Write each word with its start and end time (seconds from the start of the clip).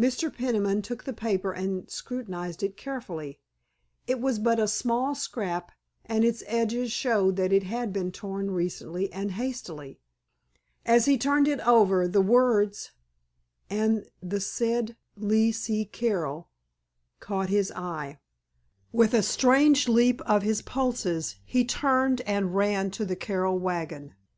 Mr. 0.00 0.34
Peniman 0.34 0.80
took 0.80 1.04
the 1.04 1.12
paper 1.12 1.52
and 1.52 1.90
scrutinized 1.90 2.62
it 2.62 2.74
carefully. 2.74 3.38
It 4.06 4.18
was 4.18 4.38
but 4.38 4.58
a 4.58 4.66
small 4.66 5.14
scrap, 5.14 5.72
and 6.06 6.24
its 6.24 6.42
edges 6.46 6.90
showed 6.90 7.36
that 7.36 7.52
it 7.52 7.64
had 7.64 7.92
been 7.92 8.10
torn 8.10 8.50
recently 8.50 9.12
and 9.12 9.32
hastily. 9.32 10.00
As 10.86 11.04
he 11.04 11.18
turned 11.18 11.46
it 11.48 11.60
over 11.68 12.08
the 12.08 12.22
words: 12.22 12.92
"and 13.68 14.06
the 14.22 14.40
said 14.40 14.96
Lee 15.18 15.52
C. 15.52 15.84
Carroll——" 15.84 16.48
caught 17.20 17.50
his 17.50 17.70
eye. 17.72 18.18
With 18.90 19.12
a 19.12 19.22
strange 19.22 19.86
leap 19.86 20.22
of 20.22 20.42
his 20.42 20.62
pulses 20.62 21.36
he 21.44 21.62
turned 21.66 22.22
and 22.22 22.54
ran 22.56 22.90
to 22.92 23.04
the 23.04 23.16
Carroll 23.16 23.58
wagon. 23.58 24.14